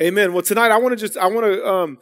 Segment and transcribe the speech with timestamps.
[0.00, 0.32] Amen.
[0.32, 1.98] Well, tonight I want to just, I want to, um,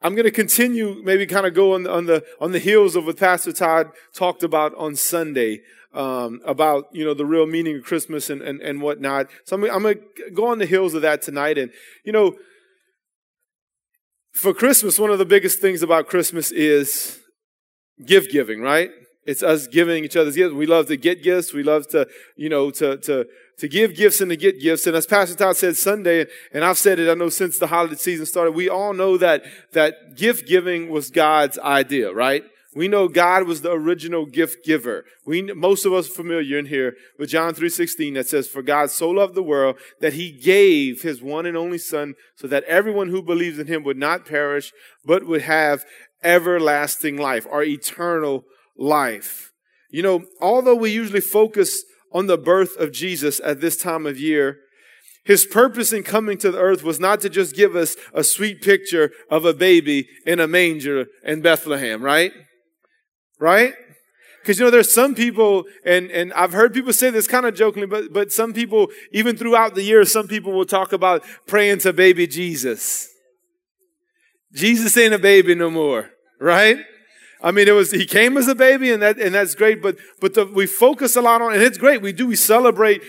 [0.00, 2.96] I'm going to continue, maybe kind of go on, the, on the, on the heels
[2.96, 5.60] of what Pastor Todd talked about on Sunday,
[5.92, 9.26] um, about, you know, the real meaning of Christmas and, and, and whatnot.
[9.44, 11.58] So I'm, I'm going to go on the heels of that tonight.
[11.58, 11.70] And,
[12.02, 12.36] you know,
[14.32, 17.20] for Christmas, one of the biggest things about Christmas is
[18.06, 18.90] gift giving, right?
[19.28, 20.54] It's us giving each other's gifts.
[20.54, 21.52] We love to get gifts.
[21.52, 23.26] We love to, you know, to, to,
[23.58, 24.86] to give gifts and to get gifts.
[24.86, 27.96] And as Pastor Todd said Sunday, and I've said it, I know since the holiday
[27.96, 32.42] season started, we all know that, that gift giving was God's idea, right?
[32.74, 35.04] We know God was the original gift giver.
[35.26, 38.90] We, most of us are familiar in here with John 3.16 that says, For God
[38.90, 43.10] so loved the world that he gave his one and only son so that everyone
[43.10, 44.72] who believes in him would not perish,
[45.04, 45.84] but would have
[46.22, 48.46] everlasting life or eternal
[48.78, 49.52] life.
[49.90, 51.82] You know, although we usually focus
[52.12, 54.58] on the birth of Jesus at this time of year,
[55.24, 58.62] his purpose in coming to the earth was not to just give us a sweet
[58.62, 62.32] picture of a baby in a manger in Bethlehem, right?
[63.38, 63.74] Right?
[64.40, 67.54] Because you know, there's some people, and, and I've heard people say this kind of
[67.54, 71.80] jokingly, but, but some people, even throughout the year, some people will talk about praying
[71.80, 73.10] to baby Jesus.
[74.54, 76.08] Jesus ain't a baby no more,
[76.40, 76.78] right?
[77.40, 79.80] I mean, it was he came as a baby, and that and that's great.
[79.80, 82.02] But but the, we focus a lot on, and it's great.
[82.02, 83.02] We do we celebrate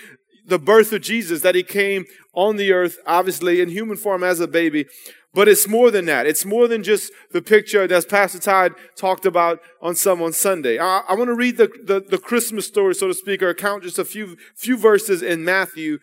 [0.45, 4.39] the birth of Jesus that he came on the earth, obviously in human form as
[4.39, 4.85] a baby.
[5.33, 6.25] But it's more than that.
[6.25, 10.79] It's more than just the picture that Pastor Todd talked about on some on Sunday.
[10.79, 13.83] I, I want to read the, the, the Christmas story, so to speak, or count
[13.83, 15.99] just a few few verses in Matthew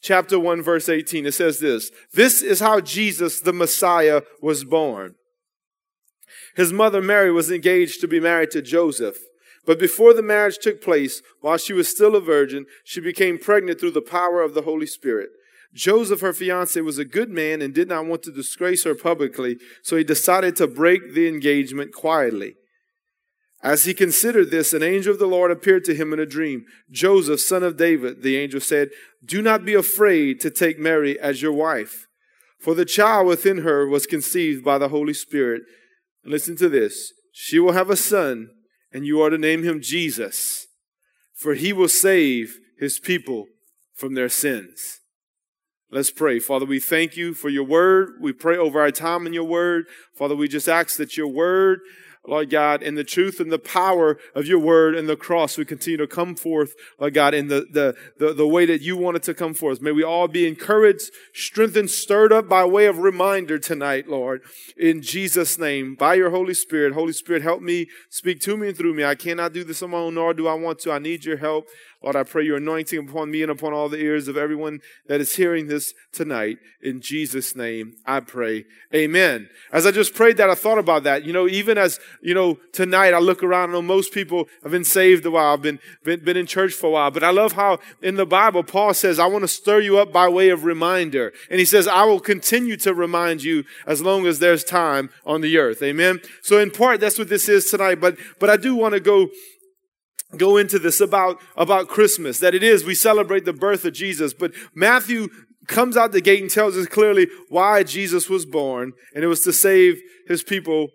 [0.00, 1.26] chapter 1, verse 18.
[1.26, 5.16] It says this This is how Jesus, the Messiah, was born.
[6.54, 9.18] His mother Mary was engaged to be married to Joseph.
[9.66, 13.80] But before the marriage took place, while she was still a virgin, she became pregnant
[13.80, 15.30] through the power of the Holy Spirit.
[15.72, 19.58] Joseph, her fiance, was a good man and did not want to disgrace her publicly,
[19.82, 22.54] so he decided to break the engagement quietly.
[23.62, 26.66] As he considered this, an angel of the Lord appeared to him in a dream.
[26.90, 28.90] Joseph, son of David, the angel said,
[29.24, 32.06] Do not be afraid to take Mary as your wife,
[32.58, 35.62] for the child within her was conceived by the Holy Spirit.
[36.24, 37.12] Listen to this.
[37.32, 38.50] She will have a son,
[38.92, 40.66] and you are to name him Jesus,
[41.34, 43.46] for he will save his people
[43.94, 45.00] from their sins.
[45.90, 46.40] Let's pray.
[46.40, 48.14] Father, we thank you for your word.
[48.20, 49.86] We pray over our time in your word.
[50.12, 51.80] Father, we just ask that your word
[52.26, 55.64] Lord God, in the truth and the power of your word and the cross, we
[55.64, 59.22] continue to come forth, Lord God, in the, the, the, the, way that you wanted
[59.24, 59.82] to come forth.
[59.82, 64.42] May we all be encouraged, strengthened, stirred up by way of reminder tonight, Lord,
[64.76, 66.94] in Jesus' name, by your Holy Spirit.
[66.94, 69.04] Holy Spirit, help me, speak to me and through me.
[69.04, 70.92] I cannot do this on my own, nor do I want to.
[70.92, 71.68] I need your help.
[72.04, 75.22] Lord, I pray your anointing upon me and upon all the ears of everyone that
[75.22, 76.58] is hearing this tonight.
[76.82, 78.66] In Jesus' name, I pray.
[78.94, 79.48] Amen.
[79.72, 81.24] As I just prayed that, I thought about that.
[81.24, 84.70] You know, even as, you know, tonight I look around, I know most people have
[84.70, 87.30] been saved a while, I've been, been, been in church for a while, but I
[87.30, 90.50] love how in the Bible, Paul says, I want to stir you up by way
[90.50, 91.32] of reminder.
[91.48, 95.40] And he says, I will continue to remind you as long as there's time on
[95.40, 95.82] the earth.
[95.82, 96.20] Amen.
[96.42, 99.30] So in part, that's what this is tonight, but, but I do want to go
[100.38, 104.34] go into this about, about Christmas, that it is, we celebrate the birth of Jesus.
[104.34, 105.28] But Matthew
[105.66, 109.44] comes out the gate and tells us clearly why Jesus was born, and it was
[109.44, 110.88] to save his people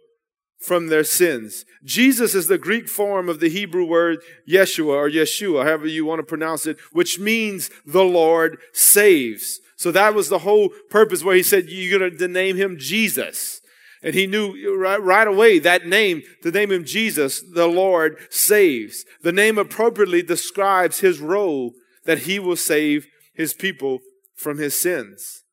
[0.60, 1.64] from their sins.
[1.84, 6.20] Jesus is the Greek form of the Hebrew word Yeshua or Yeshua, however you want
[6.20, 9.62] to pronounce it, which means the Lord saves.
[9.78, 13.59] So that was the whole purpose where he said, you're going to name him Jesus.
[14.02, 19.04] And he knew right, right, away that name, the name of Jesus, the Lord saves.
[19.24, 21.74] The name appropriately describes his role
[22.06, 24.00] that he will save his people
[24.36, 25.44] from his sins.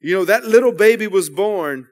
[0.00, 1.88] You know, that little baby was born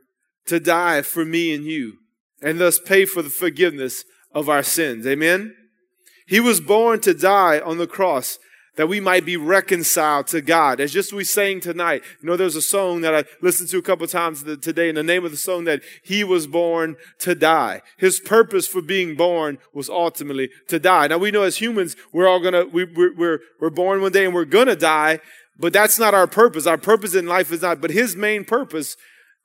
[0.47, 1.99] to die for me and you
[2.43, 5.07] and thus pay for the forgiveness of our sins.
[5.07, 5.55] Amen?
[6.27, 8.39] He was born to die on the cross
[8.77, 10.81] that we might be reconciled to God.
[10.81, 13.82] As just we sang tonight, you know, there's a song that I listened to a
[13.82, 17.82] couple times today, and the name of the song that He was born to die.
[17.99, 21.06] His purpose for being born was ultimately to die.
[21.06, 24.25] Now we know as humans, we're all gonna, we, we're, we're, we're born one day
[24.25, 25.20] and we're gonna die,
[25.58, 26.67] but that's not our purpose.
[26.67, 28.97] Our purpose in life is not, but His main purpose,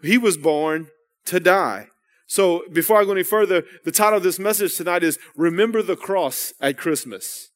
[0.02, 0.88] He was born
[1.26, 1.88] to die.
[2.28, 5.96] So before I go any further, the title of this message tonight is Remember the
[5.96, 7.52] Cross at Christmas.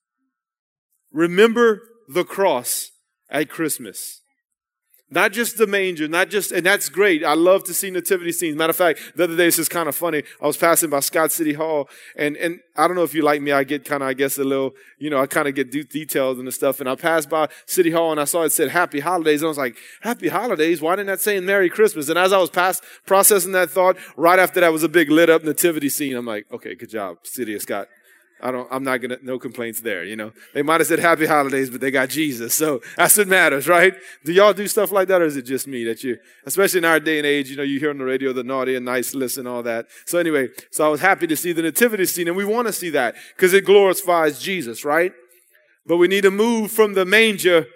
[1.11, 2.91] Remember the cross
[3.29, 4.21] at Christmas.
[5.13, 7.21] Not just the manger, not just, and that's great.
[7.21, 8.55] I love to see nativity scenes.
[8.55, 10.23] Matter of fact, the other day, this is kind of funny.
[10.41, 13.41] I was passing by Scott City Hall, and, and I don't know if you like
[13.41, 15.69] me, I get kind of, I guess, a little, you know, I kind of get
[15.69, 16.79] de- details and the stuff.
[16.79, 19.41] And I passed by City Hall and I saw it said Happy Holidays.
[19.41, 20.81] And I was like, Happy Holidays?
[20.81, 22.07] Why didn't that say Merry Christmas?
[22.07, 25.29] And as I was past, processing that thought, right after that was a big lit
[25.29, 26.15] up nativity scene.
[26.15, 27.89] I'm like, okay, good job, City of Scott.
[28.41, 30.31] I don't, I'm not gonna, no complaints there, you know.
[30.53, 32.53] They might have said happy holidays, but they got Jesus.
[32.53, 33.93] So that's what matters, right?
[34.25, 36.85] Do y'all do stuff like that or is it just me that you, especially in
[36.85, 39.13] our day and age, you know, you hear on the radio the naughty and nice
[39.13, 39.87] list and all that.
[40.05, 42.73] So anyway, so I was happy to see the nativity scene and we want to
[42.73, 45.13] see that because it glorifies Jesus, right?
[45.85, 47.67] But we need to move from the manger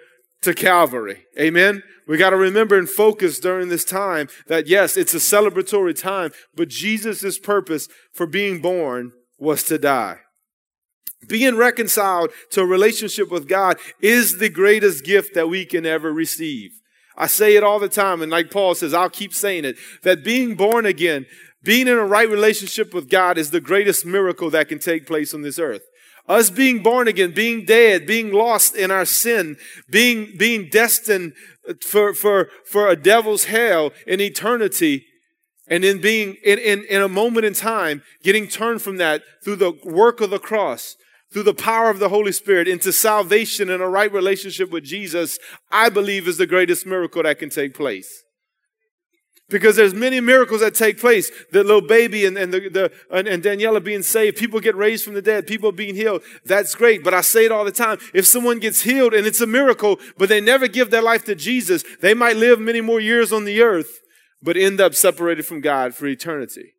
[0.42, 1.26] to Calvary.
[1.38, 1.82] Amen.
[2.06, 6.30] We got to remember and focus during this time that yes, it's a celebratory time,
[6.54, 10.20] but Jesus' purpose for being born was to die.
[11.28, 16.12] Being reconciled to a relationship with God is the greatest gift that we can ever
[16.12, 16.72] receive.
[17.16, 20.22] I say it all the time, and like Paul says, I'll keep saying it, that
[20.22, 21.26] being born again,
[21.62, 25.32] being in a right relationship with God is the greatest miracle that can take place
[25.32, 25.82] on this earth.
[26.28, 29.56] Us being born again, being dead, being lost in our sin,
[29.88, 31.32] being, being destined
[31.80, 35.06] for, for, for a devil's hell in eternity,
[35.68, 39.56] and in being, in, in, in a moment in time, getting turned from that through
[39.56, 40.96] the work of the cross,
[41.32, 45.38] through the power of the Holy Spirit into salvation and a right relationship with Jesus,
[45.70, 48.24] I believe is the greatest miracle that can take place.
[49.48, 51.30] Because there's many miracles that take place.
[51.52, 55.04] The little baby and, and, the, the, and, and Daniela being saved, people get raised
[55.04, 56.22] from the dead, people being healed.
[56.44, 57.04] That's great.
[57.04, 57.98] But I say it all the time.
[58.12, 61.36] If someone gets healed and it's a miracle, but they never give their life to
[61.36, 64.00] Jesus, they might live many more years on the earth,
[64.42, 66.75] but end up separated from God for eternity.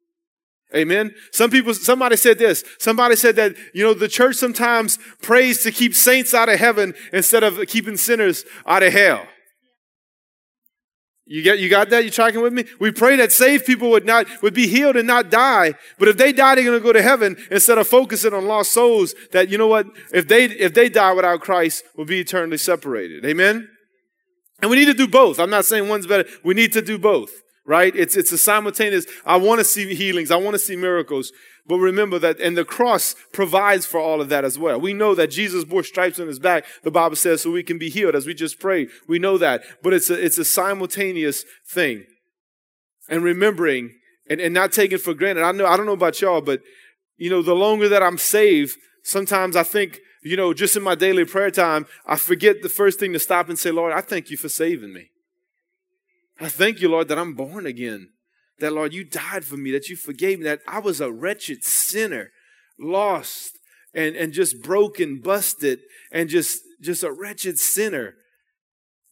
[0.75, 1.15] Amen.
[1.31, 2.63] Some people, somebody said this.
[2.77, 6.93] Somebody said that, you know, the church sometimes prays to keep saints out of heaven
[7.13, 9.25] instead of keeping sinners out of hell.
[11.25, 12.05] You get, you got that?
[12.05, 12.65] You tracking with me?
[12.79, 15.73] We pray that saved people would not, would be healed and not die.
[15.99, 18.71] But if they die, they're going to go to heaven instead of focusing on lost
[18.71, 19.87] souls that, you know what?
[20.13, 23.25] If they, if they die without Christ, will be eternally separated.
[23.25, 23.69] Amen?
[24.61, 25.39] And we need to do both.
[25.39, 26.27] I'm not saying one's better.
[26.43, 27.31] We need to do both
[27.67, 27.93] right?
[27.95, 30.31] It's, it's a simultaneous, I want to see healings.
[30.31, 31.31] I want to see miracles.
[31.67, 34.79] But remember that, and the cross provides for all of that as well.
[34.79, 37.77] We know that Jesus bore stripes on his back, the Bible says, so we can
[37.77, 38.87] be healed as we just pray.
[39.07, 39.63] We know that.
[39.83, 42.05] But it's a, it's a simultaneous thing.
[43.09, 43.91] And remembering
[44.29, 45.43] and, and not taking for granted.
[45.43, 46.61] I know, I don't know about y'all, but
[47.17, 50.95] you know, the longer that I'm saved, sometimes I think, you know, just in my
[50.95, 54.29] daily prayer time, I forget the first thing to stop and say, Lord, I thank
[54.29, 55.09] you for saving me.
[56.39, 58.09] I thank you, Lord, that I'm born again.
[58.59, 61.63] That, Lord, you died for me, that you forgave me, that I was a wretched
[61.63, 62.31] sinner,
[62.79, 63.57] lost
[63.93, 65.79] and, and just broken, busted,
[66.11, 68.15] and just, just a wretched sinner.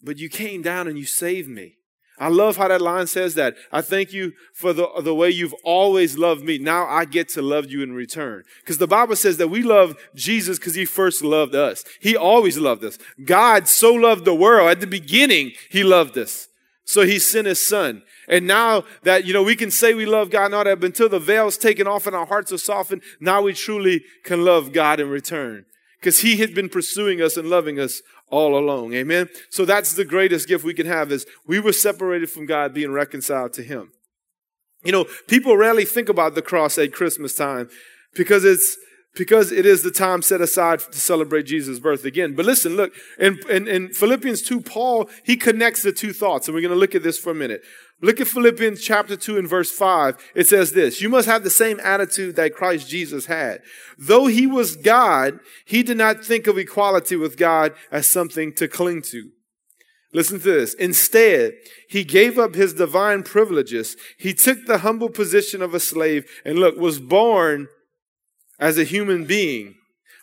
[0.02, 1.76] But you came down and you saved me.
[2.18, 3.56] I love how that line says that.
[3.74, 6.58] I thank you for the, the way you've always loved me.
[6.58, 8.44] Now I get to love you in return.
[8.62, 11.84] Because the Bible says that we love Jesus because he first loved us.
[12.00, 12.98] He always loved us.
[13.26, 14.70] God so loved the world.
[14.70, 16.48] At the beginning, he loved us.
[16.86, 18.04] So he sent his son.
[18.28, 20.88] And now that, you know, we can say we love God and all that, but
[20.88, 24.72] until the veil's taken off and our hearts are softened, now we truly can love
[24.72, 25.66] God in return.
[26.00, 28.94] Because he had been pursuing us and loving us all along.
[28.94, 29.30] Amen.
[29.50, 32.92] So that's the greatest gift we can have is we were separated from God being
[32.92, 33.92] reconciled to him.
[34.84, 37.70] You know, people rarely think about the cross at Christmas time
[38.14, 38.78] because it's
[39.16, 42.36] because it is the time set aside to celebrate Jesus' birth again.
[42.36, 46.56] But listen, look, in, in, in, Philippians 2, Paul, he connects the two thoughts, and
[46.56, 47.64] we're going to look at this for a minute.
[48.02, 50.18] Look at Philippians chapter 2 and verse 5.
[50.36, 53.62] It says this, you must have the same attitude that Christ Jesus had.
[53.98, 58.68] Though he was God, he did not think of equality with God as something to
[58.68, 59.30] cling to.
[60.14, 60.74] Listen to this.
[60.74, 61.54] Instead,
[61.90, 63.98] he gave up his divine privileges.
[64.18, 67.68] He took the humble position of a slave and look, was born
[68.60, 69.76] as a human being.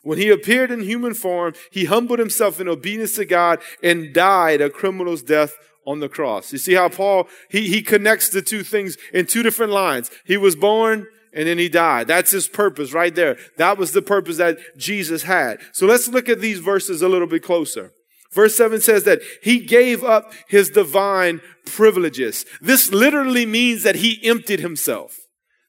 [0.02, 4.60] When he appeared in human form, he humbled himself in obedience to God and died
[4.60, 5.54] a criminal's death
[5.86, 6.52] on the cross.
[6.52, 10.10] You see how Paul, he, he connects the two things in two different lines.
[10.24, 12.08] He was born and then he died.
[12.08, 13.36] That's his purpose right there.
[13.56, 15.60] That was the purpose that Jesus had.
[15.72, 17.92] So let's look at these verses a little bit closer.
[18.32, 22.46] Verse 7 says that he gave up his divine privileges.
[22.60, 25.18] This literally means that he emptied himself.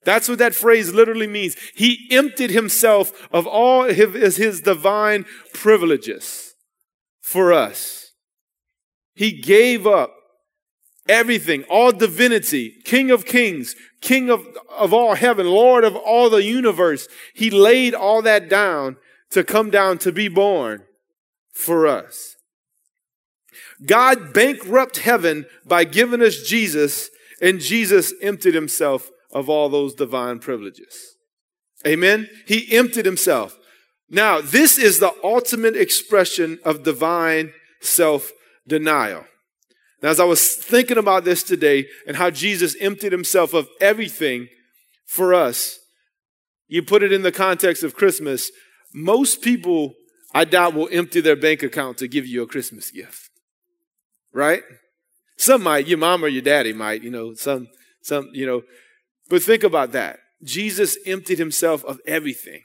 [0.05, 1.55] That's what that phrase literally means.
[1.75, 6.55] He emptied himself of all his, his divine privileges
[7.21, 8.11] for us.
[9.15, 10.13] He gave up
[11.07, 16.43] everything, all divinity, King of kings, King of, of all heaven, Lord of all the
[16.43, 17.07] universe.
[17.33, 18.97] He laid all that down
[19.31, 20.83] to come down to be born
[21.51, 22.35] for us.
[23.85, 27.09] God bankrupt heaven by giving us Jesus,
[27.41, 31.15] and Jesus emptied himself of all those divine privileges.
[31.85, 32.29] Amen?
[32.45, 33.57] He emptied himself.
[34.09, 38.31] Now, this is the ultimate expression of divine self
[38.67, 39.25] denial.
[40.01, 44.49] Now, as I was thinking about this today and how Jesus emptied himself of everything
[45.05, 45.79] for us,
[46.67, 48.51] you put it in the context of Christmas,
[48.93, 49.93] most people,
[50.33, 53.29] I doubt, will empty their bank account to give you a Christmas gift.
[54.33, 54.63] Right?
[55.37, 57.67] Some might, your mom or your daddy might, you know, some,
[58.01, 58.63] some, you know.
[59.29, 60.19] But think about that.
[60.43, 62.63] Jesus emptied himself of everything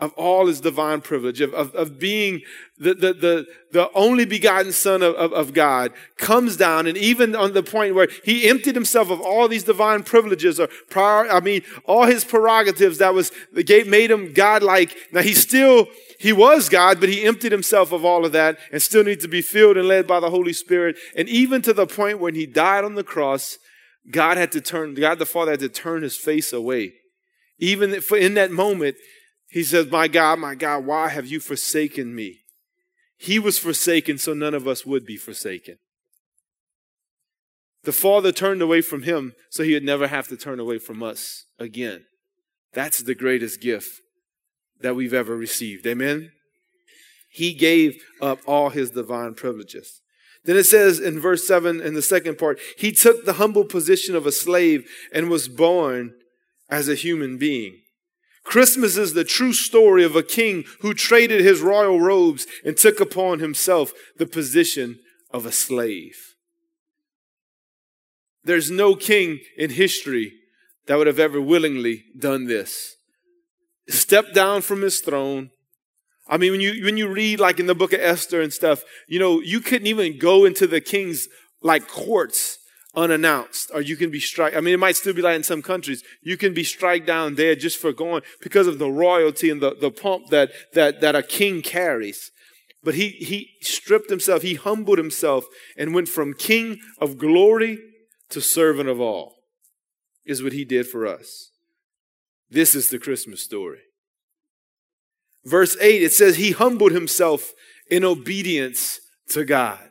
[0.00, 2.40] of all his divine privilege, of, of, of being
[2.78, 7.36] the, the, the, the, only begotten son of, of, of, God, comes down, and even
[7.36, 11.40] on the point where he emptied himself of all these divine privileges or prior, I
[11.40, 14.96] mean, all his prerogatives that was, that gave, made him God-like.
[15.12, 15.86] Now he still,
[16.18, 19.28] he was God, but he emptied himself of all of that and still needs to
[19.28, 20.96] be filled and led by the Holy Spirit.
[21.14, 23.58] And even to the point when he died on the cross,
[24.08, 26.94] God had to turn, God the Father had to turn his face away.
[27.58, 28.96] Even in that moment,
[29.48, 32.40] he says, My God, my God, why have you forsaken me?
[33.18, 35.76] He was forsaken so none of us would be forsaken.
[37.82, 41.02] The Father turned away from him so he would never have to turn away from
[41.02, 42.04] us again.
[42.72, 44.00] That's the greatest gift
[44.80, 45.86] that we've ever received.
[45.86, 46.32] Amen?
[47.30, 50.00] He gave up all his divine privileges.
[50.44, 54.16] Then it says in verse 7 in the second part, he took the humble position
[54.16, 56.14] of a slave and was born
[56.68, 57.80] as a human being.
[58.42, 63.00] Christmas is the true story of a king who traded his royal robes and took
[63.00, 64.98] upon himself the position
[65.30, 66.34] of a slave.
[68.42, 70.32] There's no king in history
[70.86, 72.96] that would have ever willingly done this.
[73.88, 75.50] Step down from his throne.
[76.30, 78.84] I mean, when you, when you read like in the book of Esther and stuff,
[79.08, 81.28] you know, you couldn't even go into the king's
[81.60, 82.58] like courts
[82.94, 84.56] unannounced, or you can be struck.
[84.56, 86.04] I mean, it might still be like in some countries.
[86.22, 89.74] You can be struck down there just for going because of the royalty and the,
[89.74, 92.30] the pomp that, that, that a king carries.
[92.82, 95.44] But he, he stripped himself, he humbled himself
[95.76, 97.78] and went from king of glory
[98.30, 99.34] to servant of all,
[100.24, 101.50] is what he did for us.
[102.48, 103.80] This is the Christmas story.
[105.44, 107.52] Verse 8, it says, He humbled himself
[107.90, 109.90] in obedience to God.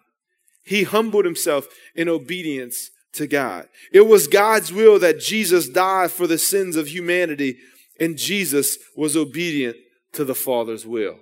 [0.64, 3.68] He humbled himself in obedience to God.
[3.92, 7.58] It was God's will that Jesus died for the sins of humanity,
[8.00, 9.78] and Jesus was obedient
[10.14, 11.20] to the Father's will.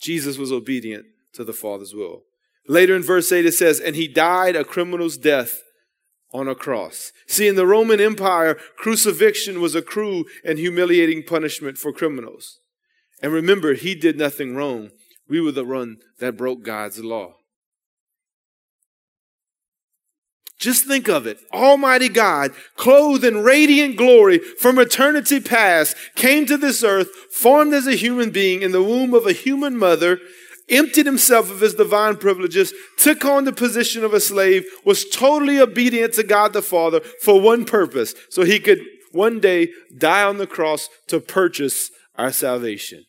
[0.00, 2.22] Jesus was obedient to the Father's will.
[2.68, 5.62] Later in verse 8, it says, And he died a criminal's death
[6.32, 7.12] on a cross.
[7.26, 12.60] See, in the Roman Empire, crucifixion was a cruel and humiliating punishment for criminals.
[13.22, 14.90] And remember, he did nothing wrong.
[15.28, 17.34] We were the one that broke God's law.
[20.58, 21.38] Just think of it.
[21.52, 27.86] Almighty God, clothed in radiant glory from eternity past, came to this earth, formed as
[27.86, 30.20] a human being in the womb of a human mother,
[30.70, 35.60] emptied himself of his divine privileges, took on the position of a slave, was totally
[35.60, 38.80] obedient to God the Father for one purpose, so he could
[39.12, 39.68] one day
[39.98, 43.04] die on the cross to purchase our salvation.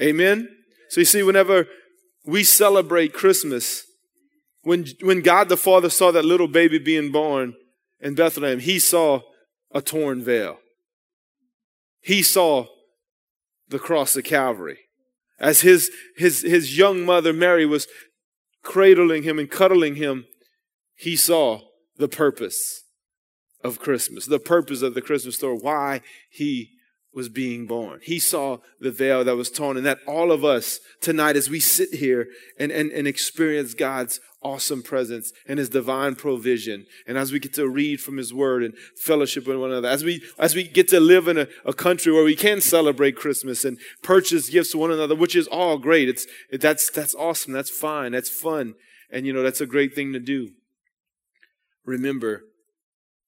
[0.00, 0.48] Amen?
[0.88, 1.66] So you see, whenever
[2.24, 3.84] we celebrate Christmas,
[4.62, 7.54] when, when God the Father saw that little baby being born
[8.00, 9.20] in Bethlehem, he saw
[9.72, 10.58] a torn veil.
[12.00, 12.66] He saw
[13.68, 14.78] the cross of Calvary.
[15.38, 17.88] As his, his, his young mother Mary was
[18.62, 20.26] cradling him and cuddling him,
[20.94, 21.60] he saw
[21.96, 22.84] the purpose
[23.64, 26.70] of Christmas, the purpose of the Christmas story, why he
[27.14, 28.00] was being born.
[28.02, 31.60] He saw the veil that was torn, and that all of us tonight, as we
[31.60, 32.28] sit here
[32.58, 36.86] and, and, and experience God's awesome presence and his divine provision.
[37.06, 40.04] And as we get to read from his word and fellowship with one another, as
[40.04, 43.64] we, as we get to live in a, a country where we can celebrate Christmas
[43.64, 46.08] and purchase gifts to one another, which is all great.
[46.08, 47.52] It's, it, that's, that's awesome.
[47.52, 48.12] That's fine.
[48.12, 48.74] That's fun.
[49.10, 50.52] And you know, that's a great thing to do.
[51.84, 52.44] Remember,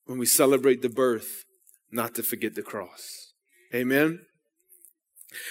[0.06, 1.44] when we celebrate the birth,
[1.90, 3.23] not to forget the cross.
[3.74, 4.20] Amen.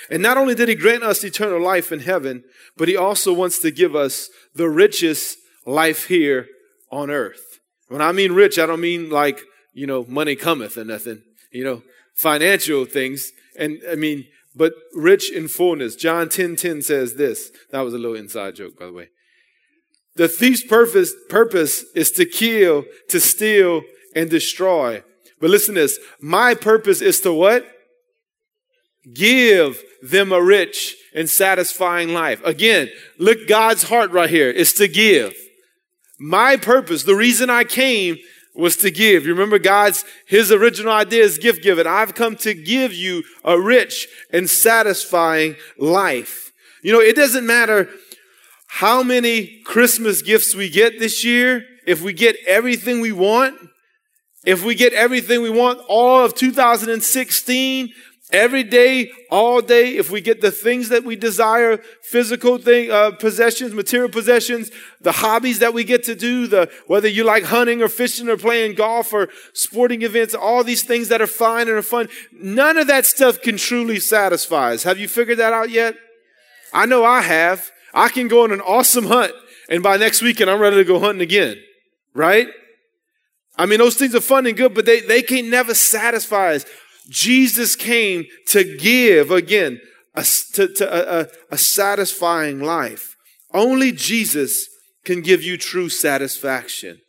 [0.09, 2.43] And not only did he grant us eternal life in heaven,
[2.77, 6.47] but he also wants to give us the richest life here
[6.89, 7.59] on earth.
[7.89, 9.41] When I mean rich, I don't mean like,
[9.73, 11.83] you know, money cometh or nothing, you know,
[12.15, 13.31] financial things.
[13.57, 14.25] And I mean,
[14.55, 15.95] but rich in fullness.
[15.95, 17.51] John 10 10 says this.
[17.71, 19.09] That was a little inside joke, by the way.
[20.15, 23.81] The thief's purpose, purpose is to kill, to steal,
[24.15, 25.03] and destroy.
[25.41, 25.99] But listen to this.
[26.21, 27.65] My purpose is to what?
[29.12, 32.43] Give them a rich and satisfying life.
[32.45, 35.36] Again, look, God's heart right here is to give.
[36.19, 38.17] My purpose, the reason I came
[38.55, 39.25] was to give.
[39.25, 41.88] You remember God's, his original idea is gift giving.
[41.88, 46.51] I've come to give you a rich and satisfying life.
[46.81, 47.89] You know, it doesn't matter
[48.67, 51.65] how many Christmas gifts we get this year.
[51.86, 53.55] If we get everything we want,
[54.45, 57.89] if we get everything we want all of 2016,
[58.33, 63.11] every day, all day, if we get the things that we desire, physical thing, uh,
[63.11, 67.81] possessions, material possessions, the hobbies that we get to do, the, whether you like hunting
[67.81, 71.77] or fishing or playing golf or sporting events, all these things that are fine and
[71.77, 74.83] are fun, none of that stuff can truly satisfy us.
[74.83, 75.95] Have you figured that out yet?
[76.73, 77.71] I know I have.
[77.93, 79.31] I can go on an awesome hunt
[79.69, 81.57] and by next weekend I'm ready to go hunting again.
[82.15, 82.47] Right?
[83.55, 86.65] I mean, those things are fun and good, but they, they can never satisfy us.
[87.10, 89.81] Jesus came to give again
[90.15, 93.15] a, to, to a, a satisfying life.
[93.53, 94.67] Only Jesus
[95.05, 97.00] can give you true satisfaction.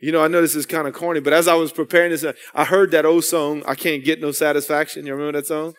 [0.00, 2.24] You know, I know this is kind of corny, but as I was preparing this,
[2.54, 5.04] I heard that old song, I Can't Get No Satisfaction.
[5.04, 5.74] You remember that song?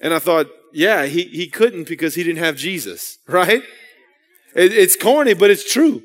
[0.00, 3.62] And I thought, yeah, he, he couldn't because he didn't have Jesus, right?
[4.54, 6.02] It, it's corny, but it's true.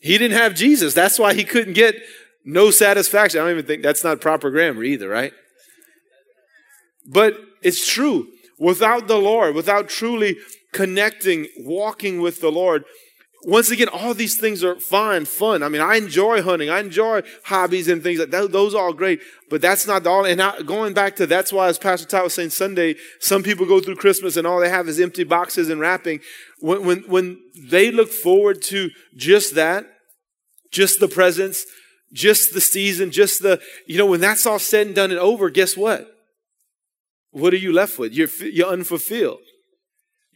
[0.00, 0.94] He didn't have Jesus.
[0.94, 1.96] That's why he couldn't get
[2.46, 3.40] no satisfaction.
[3.40, 5.32] I don't even think that's not proper grammar either, right?
[7.06, 8.28] But it's true.
[8.58, 10.38] Without the Lord, without truly
[10.72, 12.84] connecting, walking with the Lord,
[13.42, 15.62] once again, all these things are fine, fun.
[15.62, 16.70] I mean, I enjoy hunting.
[16.70, 18.50] I enjoy hobbies and things like that.
[18.50, 20.24] Those are all great, but that's not all.
[20.24, 23.80] And going back to that's why, as Pastor Ty was saying Sunday, some people go
[23.80, 26.20] through Christmas and all they have is empty boxes and wrapping.
[26.60, 29.86] When, when, when they look forward to just that,
[30.72, 31.66] just the presence,
[32.12, 35.50] just the season, just the, you know, when that's all said and done and over,
[35.50, 36.12] guess what?
[37.30, 38.12] What are you left with?
[38.12, 39.40] You're, you're unfulfilled.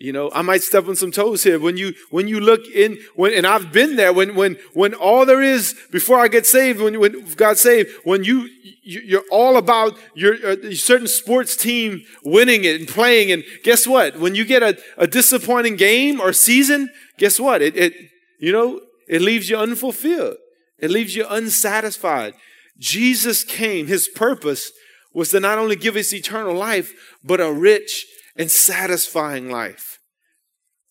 [0.01, 1.61] You know, I might step on some toes here.
[1.61, 5.27] When you, when you look in, when, and I've been there, when, when, when all
[5.27, 8.49] there is before I get saved, when, when God saved, when you,
[8.83, 13.31] you're all about your, a uh, certain sports team winning it and playing.
[13.31, 14.19] And guess what?
[14.19, 17.61] When you get a, a disappointing game or season, guess what?
[17.61, 17.95] It, it,
[18.39, 20.37] you know, it leaves you unfulfilled.
[20.81, 22.35] It leaves you unsatisfied.
[22.79, 24.73] Jesus came, his purpose
[25.13, 29.99] was to not only give us eternal life, but a rich and satisfying life.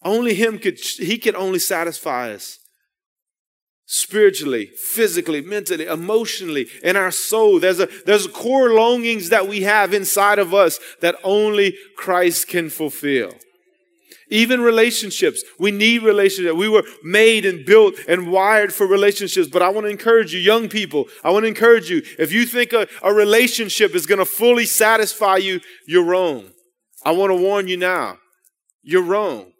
[0.04, 2.60] Only him could, he could only satisfy us
[3.86, 7.60] spiritually, physically, mentally, emotionally, in our soul.
[7.60, 12.70] There's a, there's core longings that we have inside of us that only Christ can
[12.70, 13.32] fulfill.
[14.30, 15.44] Even relationships.
[15.58, 16.56] We need relationships.
[16.56, 19.48] We were made and built and wired for relationships.
[19.48, 22.46] But I want to encourage you, young people, I want to encourage you, if you
[22.46, 26.52] think a, a relationship is going to fully satisfy you, you're wrong.
[27.04, 28.18] I want to warn you now.
[28.84, 29.52] You're wrong.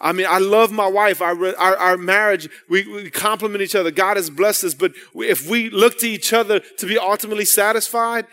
[0.00, 1.22] I mean, I love my wife.
[1.22, 3.90] Our, our, our marriage, we, we complement each other.
[3.90, 4.74] God has blessed us.
[4.74, 8.26] But if we look to each other to be ultimately satisfied,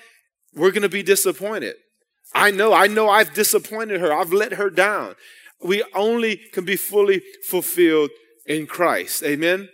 [0.53, 1.75] we're going to be disappointed.
[2.33, 4.13] I know, I know I've disappointed her.
[4.13, 5.15] I've let her down
[5.63, 8.11] we only can be fully fulfilled
[8.45, 9.23] in Christ.
[9.23, 9.69] Amen?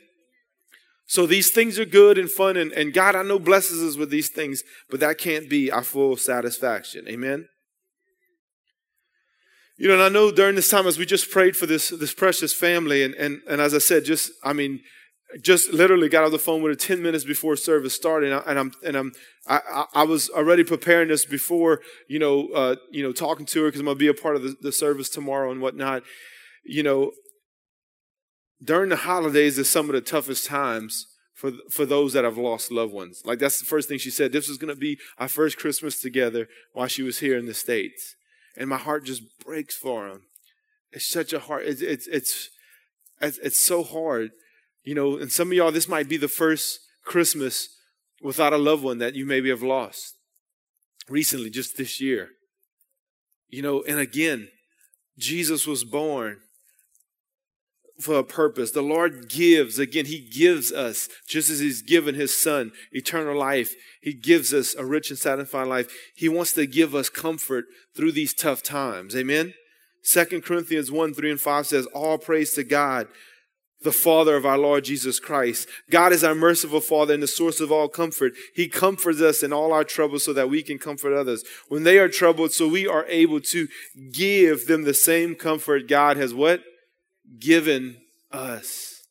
[1.06, 4.10] So these things are good and fun, and, and God, I know, blesses us with
[4.10, 7.06] these things, but that can't be our full satisfaction.
[7.10, 7.50] Amen?
[9.78, 12.14] You know, and I know during this time as we just prayed for this, this
[12.14, 14.80] precious family, and, and, and as I said, just, I mean,
[15.42, 18.60] just literally got on the phone with her 10 minutes before service started and, I,
[18.60, 19.12] am and I'm
[19.48, 23.68] I, I was already preparing this before you know uh, you know talking to her
[23.68, 26.04] because I'm gonna be a part of the, the service tomorrow and whatnot.
[26.64, 27.12] You know
[28.64, 32.72] during the holidays is some of the toughest times for for those that have lost
[32.72, 33.22] loved ones.
[33.26, 36.48] Like that's the first thing she said this was gonna be our first Christmas together
[36.74, 38.16] while she was here in the states.
[38.58, 40.24] And my heart just breaks for them
[40.92, 42.08] it's such a hard it's it's
[43.22, 44.32] it's, it's so hard
[44.84, 47.70] you know, and some of y'all, this might be the first Christmas
[48.22, 50.16] without a loved one that you maybe have lost
[51.10, 52.30] recently, just this year.
[53.50, 54.50] You know, and again,
[55.18, 56.38] Jesus was born
[58.00, 58.72] for a purpose.
[58.72, 63.76] The Lord gives, again, He gives us, just as He's given His Son eternal life,
[64.02, 65.94] He gives us a rich and satisfying life.
[66.16, 67.66] He wants to give us comfort
[67.96, 69.16] through these tough times.
[69.16, 69.54] Amen?
[70.04, 73.08] Second Corinthians 1 3 and 5 says, All praise to God
[73.84, 75.68] the Father of our Lord Jesus Christ.
[75.90, 78.34] God is our merciful Father and the source of all comfort.
[78.54, 81.44] He comforts us in all our troubles so that we can comfort others.
[81.68, 83.68] When they are troubled, so we are able to
[84.12, 86.62] give them the same comfort God has what?
[87.40, 87.98] Given
[88.32, 89.04] us.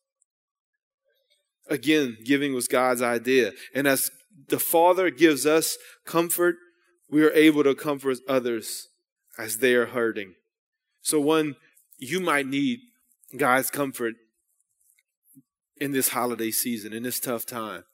[1.68, 3.52] Again, giving was God's idea.
[3.74, 4.10] And as
[4.48, 6.56] the Father gives us comfort,
[7.08, 8.88] we are able to comfort others
[9.38, 10.34] as they are hurting.
[11.02, 11.56] So, one,
[11.98, 12.80] you might need
[13.36, 14.14] God's comfort
[15.80, 17.84] in this holiday season, in this tough time.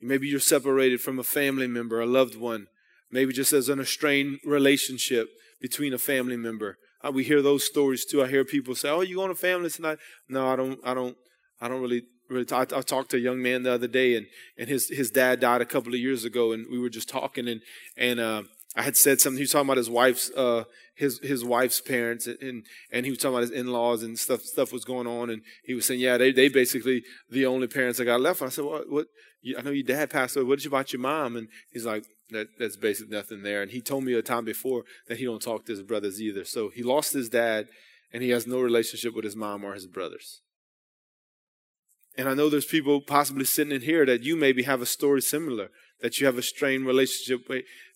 [0.00, 2.66] Maybe you're separated from a family member, a loved one.
[3.10, 5.28] Maybe just as an strained relationship
[5.60, 6.76] between a family member.
[7.02, 8.22] Uh, we hear those stories too.
[8.22, 10.78] I hear people say, "Oh, you going to family tonight?" No, I don't.
[10.84, 11.16] I don't.
[11.60, 12.02] I don't really.
[12.28, 14.26] really I, I talked to a young man the other day, and
[14.58, 17.48] and his his dad died a couple of years ago, and we were just talking,
[17.48, 17.60] and
[17.96, 18.42] and uh,
[18.76, 19.38] I had said something.
[19.38, 23.18] He was talking about his wife's uh, his his wife's parents, and and he was
[23.18, 24.42] talking about his in laws and stuff.
[24.42, 27.98] Stuff was going on, and he was saying, "Yeah, they they basically the only parents
[27.98, 28.90] I got left." And I said, "What?
[28.90, 29.06] What?
[29.56, 30.44] I know your dad passed away.
[30.44, 34.04] What about your mom?" And he's like, that, "That's basically nothing there." And he told
[34.04, 36.44] me a time before that he don't talk to his brothers either.
[36.44, 37.68] So he lost his dad,
[38.12, 40.42] and he has no relationship with his mom or his brothers.
[42.18, 45.22] And I know there's people possibly sitting in here that you maybe have a story
[45.22, 45.70] similar,
[46.00, 47.48] that you have a strained relationship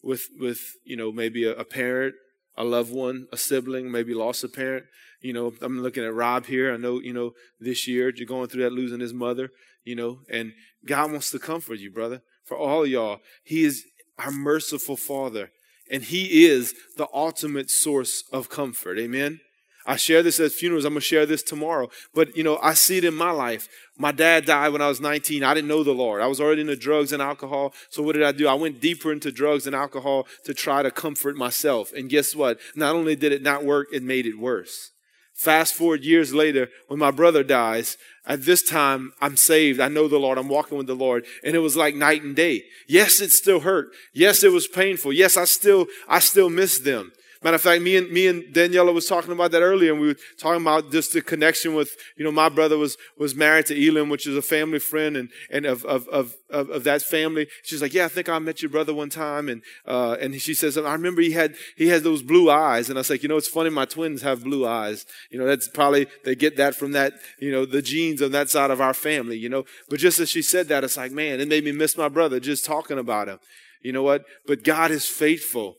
[0.03, 2.15] with, with, you know, maybe a, a parent,
[2.57, 4.87] a loved one, a sibling, maybe lost a parent.
[5.21, 6.73] You know, I'm looking at Rob here.
[6.73, 9.51] I know, you know, this year you're going through that losing his mother,
[9.85, 10.53] you know, and
[10.85, 12.23] God wants to comfort you, brother.
[12.45, 13.85] For all y'all, He is
[14.19, 15.51] our merciful Father,
[15.91, 18.99] and He is the ultimate source of comfort.
[18.99, 19.41] Amen.
[19.87, 20.85] I share this at funerals.
[20.85, 21.91] I'm going to share this tomorrow.
[22.15, 23.69] But, you know, I see it in my life.
[23.99, 25.43] My dad died when I was 19.
[25.43, 26.23] I didn't know the Lord.
[26.23, 27.75] I was already into drugs and alcohol.
[27.91, 28.49] So what did I do?
[28.49, 31.93] I went deeper into drugs and alcohol to try to comfort myself.
[31.93, 32.59] And guess what?
[32.75, 34.91] Not only did it not work, it made it worse.
[35.35, 39.81] Fast forward years later, when my brother dies, at this time, I'm saved.
[39.81, 40.39] I know the Lord.
[40.39, 41.25] I'm walking with the Lord.
[41.43, 42.63] And it was like night and day.
[42.87, 43.89] Yes, it still hurt.
[44.15, 45.13] Yes, it was painful.
[45.13, 47.13] Yes, I still, I still miss them.
[47.43, 50.09] Matter of fact, me and me and Daniela was talking about that earlier, and we
[50.09, 53.89] were talking about just the connection with, you know, my brother was was married to
[53.89, 57.49] Elam, which is a family friend, and and of of of of, of that family.
[57.65, 60.55] She's like, yeah, I think I met your brother one time, and uh, and she
[60.55, 63.29] says, I remember he had he had those blue eyes, and I was like, you
[63.29, 65.05] know, it's funny, my twins have blue eyes.
[65.31, 68.51] You know, that's probably they get that from that, you know, the genes on that
[68.51, 69.37] side of our family.
[69.37, 71.97] You know, but just as she said that, it's like, man, it made me miss
[71.97, 73.41] my brother just talking about him.
[73.83, 74.25] You know what?
[74.47, 75.77] But God is faithful.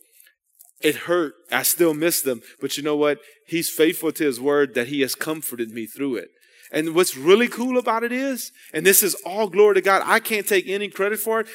[0.84, 1.34] It hurt.
[1.52, 2.42] I still miss them.
[2.60, 3.20] But you know what?
[3.48, 6.30] He's faithful to his word that he has comforted me through it.
[6.72, 10.20] And what's really cool about it is, and this is all glory to God, I
[10.20, 11.48] can't take any credit for it.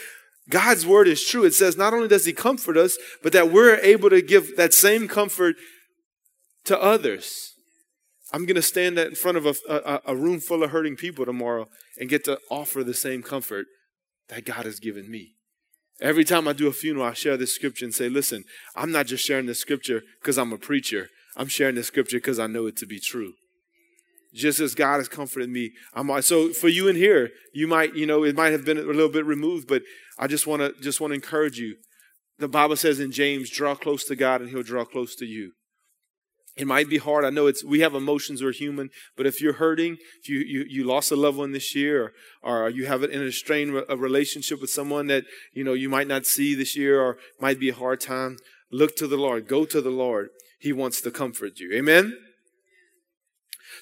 [0.49, 1.45] God's word is true.
[1.45, 4.73] It says not only does he comfort us, but that we're able to give that
[4.73, 5.57] same comfort
[6.65, 7.53] to others.
[8.33, 11.25] I'm going to stand in front of a, a, a, room full of hurting people
[11.25, 11.67] tomorrow
[11.99, 13.67] and get to offer the same comfort
[14.29, 15.35] that God has given me.
[16.01, 18.45] Every time I do a funeral, I share this scripture and say, listen,
[18.77, 21.09] I'm not just sharing this scripture because I'm a preacher.
[21.37, 23.33] I'm sharing this scripture because I know it to be true.
[24.35, 28.07] Just as God has comforted me, I'm so for you in here, you might, you
[28.07, 29.83] know, it might have been a little bit removed, but
[30.19, 31.77] I just want to just want to encourage you.
[32.39, 35.53] The Bible says in James, draw close to God and he'll draw close to you.
[36.59, 37.25] It might be hard.
[37.25, 40.65] I know it's we have emotions, we're human, but if you're hurting, if you you,
[40.69, 43.81] you lost a loved one this year, or, or you have an, in a strained
[43.89, 47.61] a relationship with someone that you know you might not see this year, or might
[47.61, 48.37] be a hard time,
[48.73, 49.47] look to the Lord.
[49.47, 50.31] Go to the Lord.
[50.59, 51.73] He wants to comfort you.
[51.73, 52.17] Amen.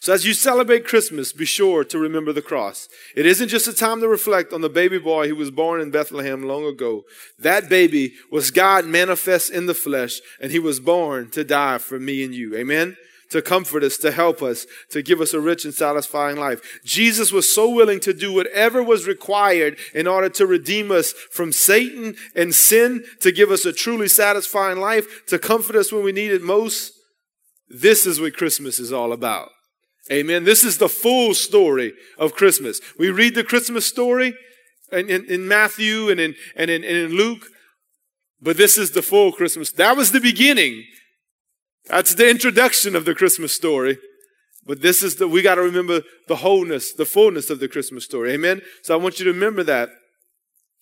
[0.01, 2.89] So as you celebrate Christmas, be sure to remember the cross.
[3.15, 5.91] It isn't just a time to reflect on the baby boy who was born in
[5.91, 7.05] Bethlehem long ago.
[7.39, 11.99] That baby was God manifest in the flesh, and he was born to die for
[11.99, 12.55] me and you.
[12.57, 12.97] Amen?
[13.31, 16.81] To comfort us, to help us, to give us a rich and satisfying life.
[16.85, 21.51] Jesus was so willing to do whatever was required in order to redeem us from
[21.53, 26.13] Satan and sin, to give us a truly satisfying life, to comfort us when we
[26.13, 26.93] need it most.
[27.69, 29.51] This is what Christmas is all about.
[30.11, 30.45] Amen.
[30.45, 32.81] This is the full story of Christmas.
[32.99, 34.35] We read the Christmas story
[34.93, 37.47] in, in, in Matthew and in, and, in, and in Luke,
[38.41, 39.73] but this is the full Christmas.
[39.73, 40.85] That was the beginning.
[41.87, 43.99] That's the introduction of the Christmas story.
[44.65, 48.05] But this is the, we got to remember the wholeness, the fullness of the Christmas
[48.05, 48.33] story.
[48.33, 48.63] Amen.
[48.83, 49.91] So I want you to remember that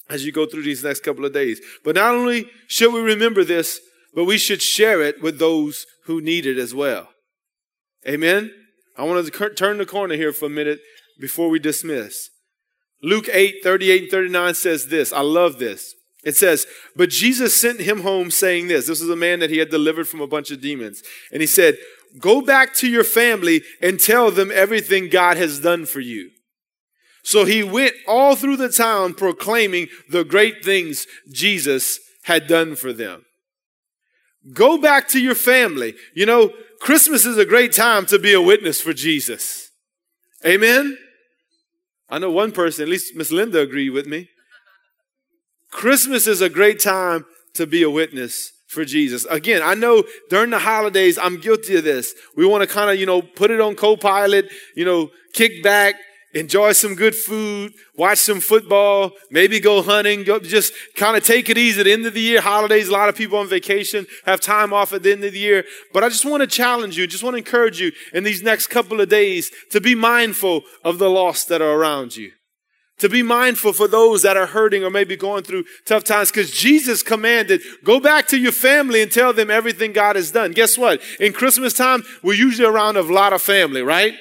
[0.08, 1.60] as you go through these next couple of days.
[1.84, 3.80] But not only should we remember this,
[4.14, 7.08] but we should share it with those who need it as well.
[8.08, 8.52] Amen.
[8.96, 10.80] I want to turn the corner here for a minute
[11.18, 12.30] before we dismiss.
[13.02, 15.12] Luke 8, 38 and 39 says this.
[15.12, 15.94] I love this.
[16.24, 18.87] It says, But Jesus sent him home saying this.
[18.87, 21.02] This was a man that he had delivered from a bunch of demons.
[21.33, 21.76] And he said,
[22.18, 26.30] Go back to your family and tell them everything God has done for you.
[27.22, 32.92] So he went all through the town proclaiming the great things Jesus had done for
[32.92, 33.24] them.
[34.52, 35.94] Go back to your family.
[36.14, 39.70] You know, Christmas is a great time to be a witness for Jesus.
[40.44, 40.98] Amen?
[42.11, 44.28] I know one person, at least Miss Linda agreed with me.
[45.70, 49.24] Christmas is a great time to be a witness for Jesus.
[49.26, 52.14] Again, I know during the holidays, I'm guilty of this.
[52.37, 55.94] We want to kind of, you know, put it on co-pilot, you know, kick back,
[56.35, 61.49] enjoy some good food, watch some football, maybe go hunting, go, just kind of take
[61.49, 62.40] it easy at the end of the year.
[62.40, 65.38] Holidays, a lot of people on vacation have time off at the end of the
[65.38, 65.64] year.
[65.92, 68.66] But I just want to challenge you, just want to encourage you in these next
[68.66, 72.33] couple of days to be mindful of the lost that are around you.
[72.99, 76.53] To be mindful for those that are hurting or maybe going through tough times because
[76.53, 80.53] Jesus commanded, go back to your family and tell them everything God has done.
[80.53, 81.01] Guess what?
[81.18, 84.14] In Christmas time, we're usually around a lot of family, right?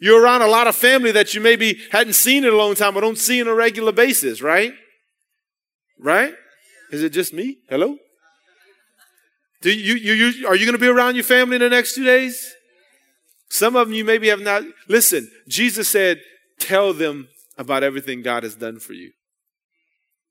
[0.00, 2.96] You're around a lot of family that you maybe hadn't seen in a long time
[2.96, 4.72] or don't see on a regular basis, right?
[5.98, 6.34] Right?
[6.92, 7.58] Is it just me?
[7.68, 7.96] Hello?
[9.60, 11.94] Do you, you, you are you going to be around your family in the next
[11.94, 12.54] two days?
[13.50, 14.62] Some of them you maybe have not.
[14.88, 16.20] Listen, Jesus said,
[16.60, 19.12] tell them about everything God has done for you.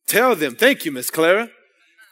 [0.08, 0.56] Tell them.
[0.56, 1.49] Thank you, Miss Clara.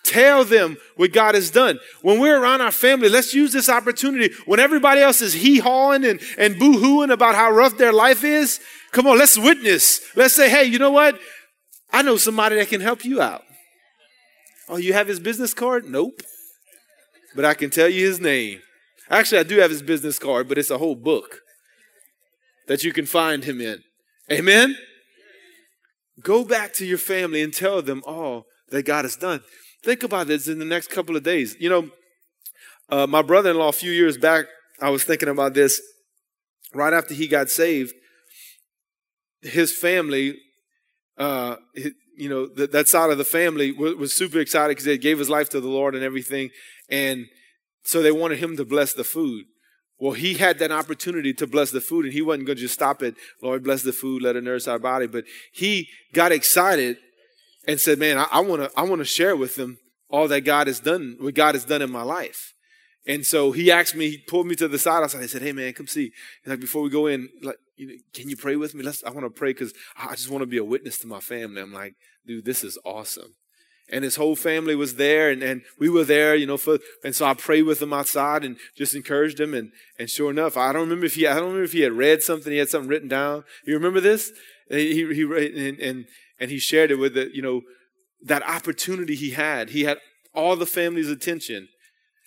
[0.05, 1.79] Tell them what God has done.
[2.03, 4.33] When we're around our family, let's use this opportunity.
[4.45, 8.23] When everybody else is hee hawing and, and boo hooing about how rough their life
[8.23, 8.59] is,
[8.91, 10.01] come on, let's witness.
[10.15, 11.19] Let's say, hey, you know what?
[11.91, 13.41] I know somebody that can help you out.
[14.69, 15.85] Oh, you have his business card?
[15.85, 16.21] Nope.
[17.35, 18.61] But I can tell you his name.
[19.09, 21.39] Actually, I do have his business card, but it's a whole book
[22.67, 23.83] that you can find him in.
[24.31, 24.77] Amen?
[26.21, 29.41] Go back to your family and tell them all that God has done.
[29.85, 31.55] Think about this in the next couple of days.
[31.59, 31.89] You know,
[32.89, 34.47] uh, my brother in law, a few years back,
[34.81, 35.79] I was thinking about this.
[36.73, 37.93] Right after he got saved,
[39.43, 40.39] his family,
[41.19, 41.57] uh,
[42.17, 45.19] you know, th- that side of the family was, was super excited because they gave
[45.19, 46.49] his life to the Lord and everything.
[46.89, 47.27] And
[47.83, 49.45] so they wanted him to bless the food.
[49.99, 52.73] Well, he had that opportunity to bless the food, and he wasn't going to just
[52.73, 55.05] stop it, Lord, bless the food, let it nourish our body.
[55.05, 56.97] But he got excited
[57.67, 60.67] and said, Man, I want to I want to share with them all that God
[60.67, 62.53] has done, what God has done in my life.
[63.07, 65.21] And so he asked me, he pulled me to the side outside.
[65.21, 66.11] He said, Hey man, come see.
[66.43, 68.83] And like before we go in, like, you know, can you pray with me?
[68.83, 71.19] Let's I want to pray because I just want to be a witness to my
[71.19, 71.61] family.
[71.61, 73.35] I'm like, dude, this is awesome.
[73.87, 77.15] And his whole family was there and, and we were there, you know, for and
[77.15, 80.73] so I prayed with him outside and just encouraged him and and sure enough, I
[80.73, 82.89] don't remember if he I don't remember if he had read something, he had something
[82.89, 83.43] written down.
[83.65, 84.31] You remember this?
[84.69, 85.23] He he, he
[85.67, 86.05] and, and
[86.39, 87.61] and he shared it with you know,
[88.23, 89.69] that opportunity he had.
[89.69, 89.99] He had
[90.33, 91.67] all the family's attention.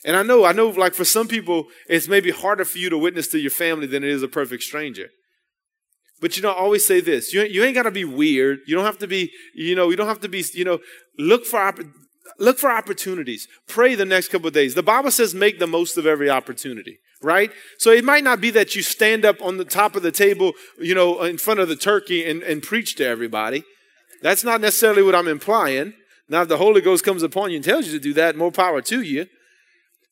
[0.04, 2.98] And I know, I know, like for some people, it's maybe harder for you to
[2.98, 5.08] witness to your family than it is a perfect stranger.
[6.20, 8.60] But you know, I always say this: you, you ain't got to be weird.
[8.66, 10.78] You don't have to be, you know, you don't have to be, you know,
[11.18, 11.72] look for
[12.38, 13.48] look for opportunities.
[13.66, 14.74] Pray the next couple of days.
[14.74, 16.98] The Bible says, make the most of every opportunity.
[17.20, 17.50] Right?
[17.78, 20.52] So it might not be that you stand up on the top of the table,
[20.78, 23.64] you know, in front of the turkey and, and preach to everybody.
[24.22, 25.94] That's not necessarily what I'm implying.
[26.28, 28.52] Now, if the Holy Ghost comes upon you and tells you to do that, more
[28.52, 29.26] power to you.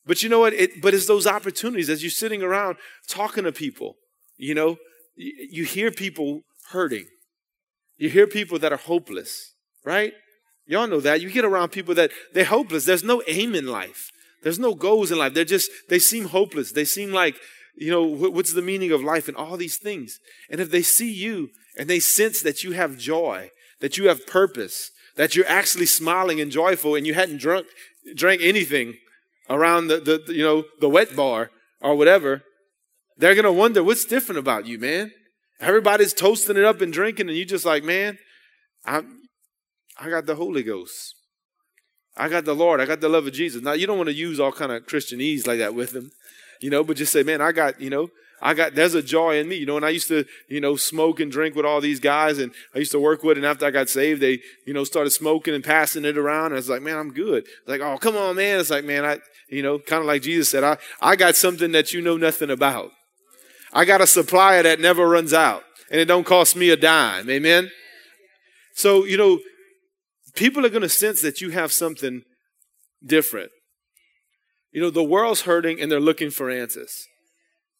[0.05, 0.53] But you know what?
[0.53, 3.95] It, but it's those opportunities as you're sitting around talking to people.
[4.37, 4.77] You know,
[5.15, 6.41] you, hear people
[6.71, 7.05] hurting.
[7.97, 10.13] You hear people that are hopeless, right?
[10.65, 11.21] Y'all know that.
[11.21, 12.85] You get around people that they're hopeless.
[12.85, 14.09] There's no aim in life.
[14.43, 15.33] There's no goals in life.
[15.33, 16.71] They're just, they seem hopeless.
[16.71, 17.35] They seem like,
[17.75, 20.19] you know, what's the meaning of life and all these things.
[20.49, 24.27] And if they see you and they sense that you have joy that you have
[24.27, 27.67] purpose, that you're actually smiling and joyful and you hadn't drunk,
[28.15, 28.95] drank anything
[29.49, 32.43] around the, the, you know, the wet bar or whatever,
[33.17, 35.11] they're going to wonder what's different about you, man.
[35.59, 38.17] Everybody's toasting it up and drinking and you just like, man,
[38.85, 39.03] I,
[39.99, 41.15] I got the Holy Ghost.
[42.15, 42.81] I got the Lord.
[42.81, 43.61] I got the love of Jesus.
[43.61, 46.11] Now, you don't want to use all kind of Christianese like that with them,
[46.61, 48.09] you know, but just say, man, I got, you know,
[48.41, 50.75] I got, there's a joy in me, you know, and I used to, you know,
[50.75, 53.65] smoke and drink with all these guys and I used to work with, and after
[53.65, 56.47] I got saved, they, you know, started smoking and passing it around.
[56.47, 57.47] And I was like, man, I'm good.
[57.65, 58.59] Like, oh, come on, man.
[58.59, 59.19] It's like, man, I,
[59.49, 62.51] you know, kind of like Jesus said, I, I got something that you know nothing
[62.51, 62.91] about.
[63.73, 67.29] I got a supplier that never runs out and it don't cost me a dime.
[67.29, 67.71] Amen.
[68.73, 69.39] So, you know,
[70.35, 72.21] people are going to sense that you have something
[73.03, 73.51] different.
[74.71, 77.07] You know, the world's hurting and they're looking for answers.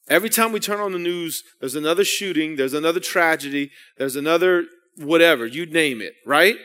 [0.10, 4.66] Every time we turn on the news, there's another shooting, there's another tragedy, there's another
[4.96, 6.58] whatever, you name it, right?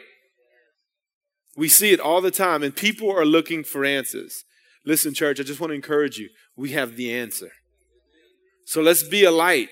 [1.57, 4.45] We see it all the time, and people are looking for answers.
[4.87, 6.29] Listen, church, I just want to encourage you.
[6.57, 7.51] We have the answer.
[8.65, 9.69] So let's be a light.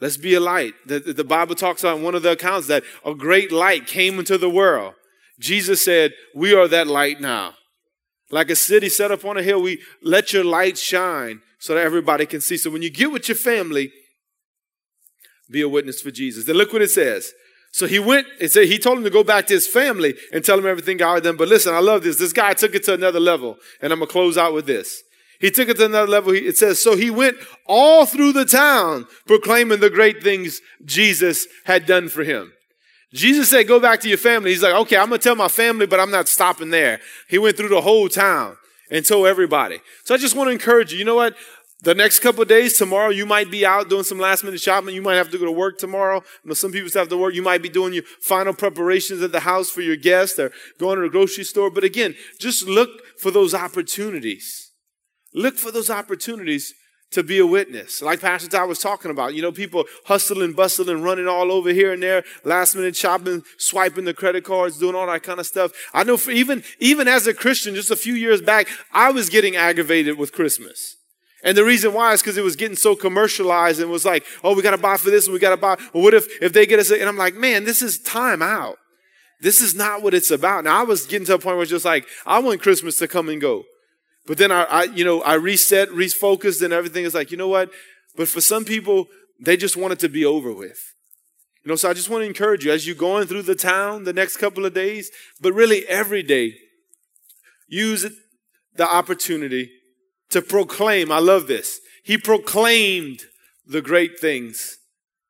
[0.00, 0.74] Let's be a light.
[0.86, 4.38] The, the Bible talks about one of the accounts that a great light came into
[4.38, 4.94] the world.
[5.40, 7.54] Jesus said, We are that light now.
[8.30, 11.84] Like a city set up on a hill, we let your light shine so that
[11.84, 12.56] everybody can see.
[12.56, 13.92] So when you get with your family,
[15.50, 16.44] be a witness for Jesus.
[16.44, 17.32] Then look what it says.
[17.72, 20.44] So he went and said he told him to go back to his family and
[20.44, 21.36] tell him everything God had done.
[21.36, 22.16] But listen, I love this.
[22.16, 25.02] This guy took it to another level, and I'm gonna close out with this.
[25.40, 26.32] He took it to another level.
[26.32, 31.84] It says, so he went all through the town proclaiming the great things Jesus had
[31.84, 32.52] done for him.
[33.12, 34.50] Jesus said, go back to your family.
[34.50, 37.00] He's like, okay, I'm going to tell my family, but I'm not stopping there.
[37.28, 38.56] He went through the whole town
[38.90, 39.80] and told everybody.
[40.04, 40.98] So I just want to encourage you.
[40.98, 41.34] You know what?
[41.82, 44.94] The next couple days, tomorrow, you might be out doing some last minute shopping.
[44.94, 46.22] You might have to go to work tomorrow.
[46.42, 47.34] You know, some people have to work.
[47.34, 50.96] You might be doing your final preparations at the house for your guests or going
[50.96, 51.70] to the grocery store.
[51.70, 54.72] But again, just look for those opportunities.
[55.34, 56.72] Look for those opportunities
[57.16, 58.02] to be a witness.
[58.02, 61.94] Like Pastor Todd was talking about, you know, people hustling, bustling, running all over here
[61.94, 65.72] and there, last minute shopping, swiping the credit cards, doing all that kind of stuff.
[65.94, 69.30] I know for even, even as a Christian, just a few years back, I was
[69.30, 70.96] getting aggravated with Christmas.
[71.42, 74.54] And the reason why is because it was getting so commercialized and was like, oh,
[74.54, 75.76] we got to buy for this and we got to buy.
[75.94, 76.90] Well, what if, if they get us?
[76.90, 78.76] And I'm like, man, this is time out.
[79.40, 80.64] This is not what it's about.
[80.64, 83.08] Now I was getting to a point where it's just like, I want Christmas to
[83.08, 83.64] come and go.
[84.26, 87.48] But then I, I, you know, I reset, refocused, and everything is like, you know
[87.48, 87.70] what?
[88.16, 89.06] But for some people,
[89.40, 90.94] they just want it to be over with.
[91.64, 94.04] You know, so I just want to encourage you as you're going through the town
[94.04, 95.10] the next couple of days,
[95.40, 96.54] but really every day,
[97.68, 98.06] use
[98.76, 99.70] the opportunity
[100.30, 101.10] to proclaim.
[101.10, 101.80] I love this.
[102.04, 103.22] He proclaimed
[103.66, 104.78] the great things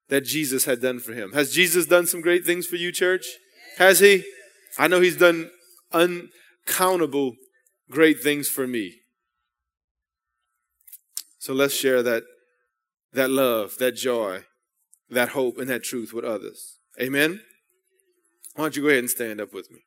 [0.09, 1.33] that Jesus had done for him.
[1.33, 3.27] Has Jesus done some great things for you, church?
[3.79, 4.25] Has he?
[4.79, 5.51] I know he's done
[5.93, 7.37] uncountable
[7.91, 9.01] great things for me.
[11.39, 12.25] So let's share that,
[13.13, 14.45] that love, that joy,
[15.09, 16.79] that hope, and that truth with others.
[17.01, 17.41] Amen?
[18.55, 19.81] Why don't you go ahead and stand up with me?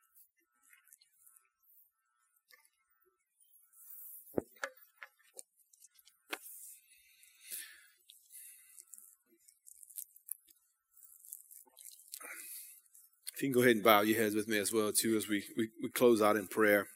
[13.34, 15.26] If you can go ahead and bow your heads with me as well, too, as
[15.26, 16.86] we, we, we close out in prayer.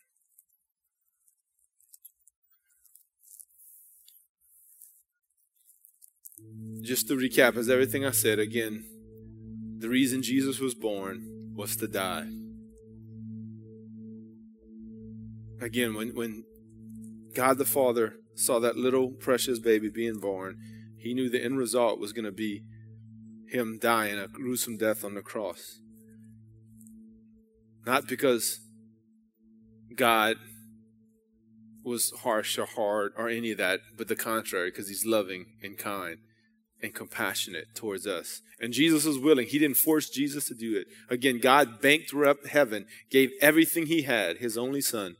[6.84, 8.84] Just to recap, as everything I said again,
[9.78, 12.28] the reason Jesus was born was to die.
[15.60, 16.44] Again, when, when
[17.34, 20.58] God the Father saw that little precious baby being born,
[20.98, 22.62] he knew the end result was going to be
[23.48, 25.80] him dying a gruesome death on the cross.
[27.86, 28.60] Not because
[29.94, 30.36] God
[31.82, 35.78] was harsh or hard or any of that, but the contrary, because he's loving and
[35.78, 36.18] kind
[36.82, 38.42] and compassionate towards us.
[38.60, 39.46] And Jesus was willing.
[39.46, 40.86] He didn't force Jesus to do it.
[41.08, 45.16] Again, God banked up heaven, gave everything he had, his only son.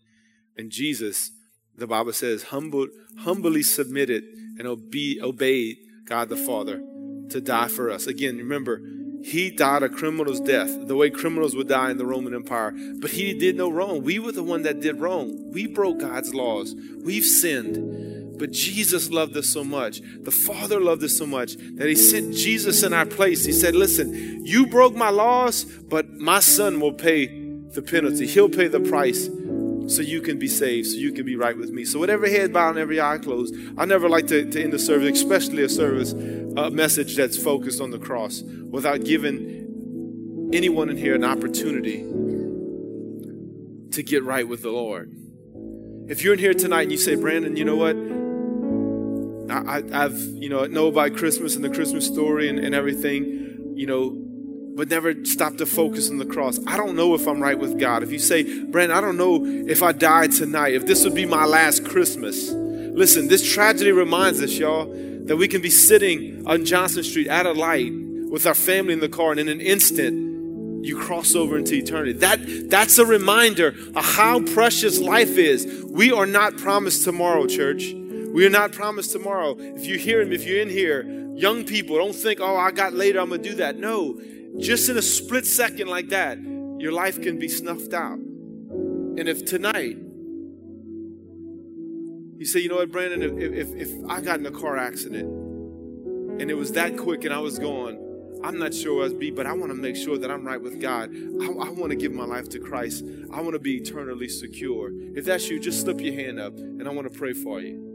[0.57, 1.31] And Jesus,
[1.77, 2.89] the Bible says, humble,
[3.21, 4.25] humbly submitted
[4.59, 6.83] and obe- obeyed God the Father
[7.31, 8.07] to die for us.
[8.07, 8.81] Again, remember,
[9.25, 12.73] he died a criminal's death, the way criminals would die in the Roman Empire.
[13.01, 14.03] But he did no wrong.
[14.03, 15.51] We were the one that did wrong.
[15.51, 16.75] We broke God's laws.
[17.03, 18.14] We've sinned.
[18.39, 20.01] But Jesus loved us so much.
[20.23, 23.45] The Father loved us so much that He sent Jesus in our place.
[23.45, 28.27] He said, Listen, you broke my laws, but my Son will pay the penalty.
[28.27, 29.29] He'll pay the price
[29.87, 31.85] so you can be saved, so you can be right with me.
[31.85, 34.79] So, whatever head bowed and every eye closed, I never like to, to end the
[34.79, 40.97] service, especially a service, a message that's focused on the cross, without giving anyone in
[40.97, 42.03] here an opportunity
[43.91, 45.13] to get right with the Lord.
[46.09, 47.97] If you're in here tonight and you say, Brandon, you know what?
[49.51, 53.87] I, have you know know about Christmas and the Christmas story and, and everything, you
[53.87, 54.17] know,
[54.77, 56.59] but never stop to focus on the cross.
[56.67, 58.03] I don't know if I'm right with God.
[58.03, 61.27] If you say, Brandon, I don't know if I died tonight, if this would be
[61.27, 62.51] my last Christmas.
[62.51, 64.87] Listen, this tragedy reminds us, y'all,
[65.27, 69.01] that we can be sitting on Johnson Street at a light with our family in
[69.01, 72.13] the car, and in an instant, you cross over into eternity.
[72.13, 75.85] That, that's a reminder of how precious life is.
[75.87, 77.95] We are not promised tomorrow, church.
[78.35, 79.55] We are not promised tomorrow.
[79.57, 81.05] If you hear him, if you're in here,
[81.37, 83.79] young people, don't think, oh, I got later, I'm going to do that.
[83.79, 84.21] No,
[84.59, 86.39] just in a split second like that,
[86.81, 88.19] your life can be snuffed out.
[88.19, 89.99] And if tonight,
[92.37, 95.29] you say, you know what, Brandon, if, if, if I got in a car accident
[96.41, 98.01] and it was that quick and I was gone,
[98.43, 100.61] I'm not sure where I'd be, but I want to make sure that I'm right
[100.61, 101.15] with God.
[101.15, 103.05] I, I want to give my life to Christ.
[103.33, 104.91] I want to be eternally secure.
[104.93, 107.94] If that's you, just slip your hand up and I want to pray for you.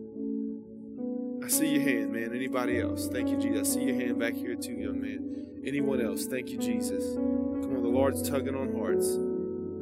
[1.43, 2.33] I see your hand, man.
[2.33, 3.08] Anybody else?
[3.08, 3.69] Thank you, Jesus.
[3.69, 5.62] I see your hand back here too, young man.
[5.65, 6.25] Anyone else?
[6.25, 7.15] Thank you, Jesus.
[7.15, 9.17] Come on, the Lord's tugging on hearts.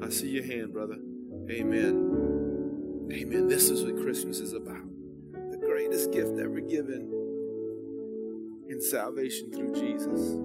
[0.04, 0.98] I see your hand, brother.
[1.50, 3.08] Amen.
[3.12, 3.48] Amen.
[3.48, 4.86] This is what Christmas is about.
[5.34, 7.14] The greatest gift ever given
[8.70, 10.36] in salvation through Jesus.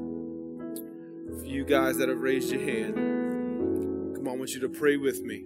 [1.40, 2.94] For you guys that have raised your hand,
[4.14, 5.44] come on, I want you to pray with me.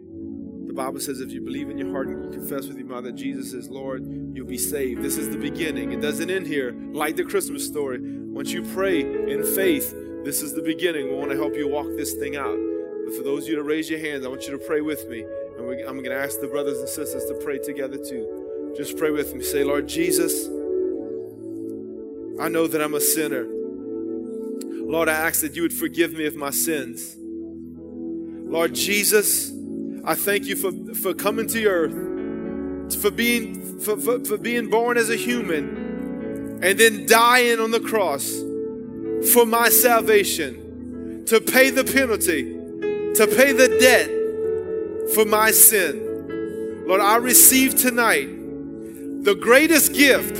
[0.77, 3.15] Bible says if you believe in your heart and you confess with your mouth that
[3.15, 5.03] Jesus is Lord, you'll be saved.
[5.03, 5.91] This is the beginning.
[5.91, 7.99] It doesn't end here like the Christmas story.
[8.01, 11.09] Once you pray in faith, this is the beginning.
[11.09, 12.59] We want to help you walk this thing out.
[13.07, 15.09] But for those of you to raise your hands, I want you to pray with
[15.09, 15.23] me.
[15.23, 18.75] And I'm going to ask the brothers and sisters to pray together too.
[18.77, 19.43] Just pray with me.
[19.43, 20.47] Say, Lord Jesus,
[22.39, 23.47] I know that I'm a sinner.
[23.49, 27.17] Lord, I ask that you would forgive me of my sins.
[27.19, 29.51] Lord Jesus,
[30.07, 34.97] I thank you for, for coming to earth, for being, for, for, for being born
[34.97, 38.31] as a human, and then dying on the cross
[39.33, 42.45] for my salvation, to pay the penalty,
[43.15, 44.09] to pay the debt
[45.13, 46.85] for my sin.
[46.87, 48.29] Lord, I receive tonight
[49.25, 50.39] the greatest gift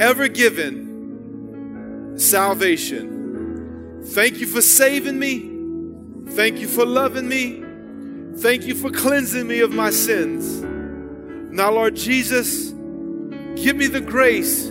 [0.00, 4.00] ever given salvation.
[4.06, 5.50] Thank you for saving me.
[6.32, 7.64] Thank you for loving me.
[8.36, 10.62] Thank you for cleansing me of my sins.
[11.52, 12.70] Now, Lord Jesus,
[13.56, 14.66] give me the grace,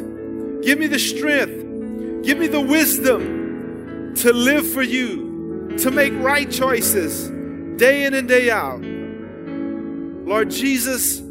[0.63, 6.49] give me the strength, give me the wisdom to live for you, to make right
[6.49, 7.29] choices
[7.77, 8.81] day in and day out.
[8.81, 11.21] Lord Jesus,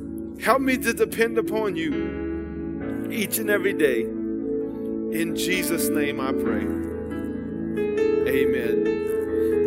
[0.42, 4.02] help me to depend upon you each and every day.
[4.02, 6.62] In Jesus' name I pray.
[8.28, 8.86] Amen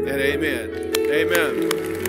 [0.07, 0.93] and amen.
[0.97, 2.00] Amen.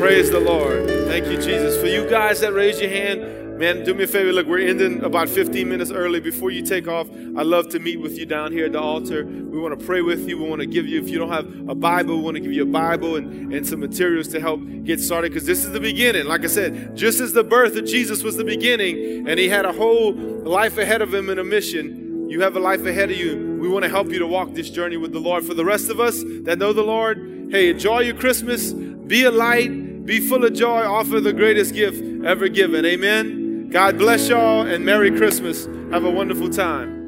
[0.00, 0.88] Praise the Lord.
[0.88, 1.78] Thank you, Jesus.
[1.78, 4.32] For you guys that raise your hand, man, do me a favor.
[4.32, 6.20] Look, we're ending about 15 minutes early.
[6.20, 9.26] Before you take off, I'd love to meet with you down here at the altar.
[9.26, 10.38] We want to pray with you.
[10.38, 12.50] We want to give you, if you don't have a Bible, we want to give
[12.50, 15.80] you a Bible and, and some materials to help get started because this is the
[15.80, 16.24] beginning.
[16.24, 19.66] Like I said, just as the birth of Jesus was the beginning and he had
[19.66, 23.18] a whole life ahead of him in a mission, you have a life ahead of
[23.18, 23.58] you.
[23.60, 25.44] We want to help you to walk this journey with the Lord.
[25.44, 28.72] For the rest of us that know the Lord, hey, enjoy your Christmas.
[28.72, 30.82] Be a light be full of joy.
[30.82, 32.84] Offer the greatest gift ever given.
[32.84, 33.68] Amen.
[33.68, 35.66] God bless y'all and Merry Christmas.
[35.92, 36.99] Have a wonderful time.